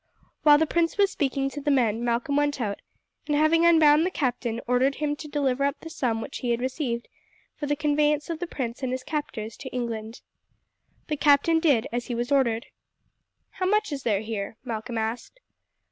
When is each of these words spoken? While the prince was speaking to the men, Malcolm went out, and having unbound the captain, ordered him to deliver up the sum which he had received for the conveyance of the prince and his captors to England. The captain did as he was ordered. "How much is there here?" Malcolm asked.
While 0.41 0.57
the 0.57 0.65
prince 0.65 0.97
was 0.97 1.11
speaking 1.11 1.47
to 1.51 1.61
the 1.61 1.69
men, 1.69 2.03
Malcolm 2.03 2.35
went 2.35 2.59
out, 2.59 2.81
and 3.27 3.35
having 3.35 3.67
unbound 3.67 4.03
the 4.03 4.09
captain, 4.09 4.59
ordered 4.65 4.95
him 4.95 5.15
to 5.17 5.27
deliver 5.27 5.63
up 5.63 5.79
the 5.81 5.91
sum 5.91 6.21
which 6.21 6.39
he 6.39 6.49
had 6.49 6.59
received 6.59 7.07
for 7.55 7.67
the 7.67 7.75
conveyance 7.75 8.27
of 8.27 8.39
the 8.39 8.47
prince 8.47 8.81
and 8.81 8.91
his 8.91 9.03
captors 9.03 9.55
to 9.57 9.69
England. 9.69 10.21
The 11.07 11.17
captain 11.17 11.59
did 11.59 11.85
as 11.91 12.07
he 12.07 12.15
was 12.15 12.31
ordered. 12.31 12.65
"How 13.51 13.67
much 13.67 13.91
is 13.91 14.01
there 14.01 14.21
here?" 14.21 14.57
Malcolm 14.63 14.97
asked. 14.97 15.39